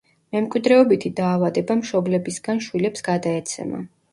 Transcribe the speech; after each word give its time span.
მემკვიდრეობითი 0.35 1.11
დაავადება 1.19 1.77
მშობლებისგან 1.83 2.65
შვილებს 2.69 3.07
გადაეცემა. 3.11 3.85